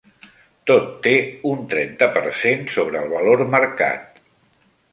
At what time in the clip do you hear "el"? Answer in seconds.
3.05-3.13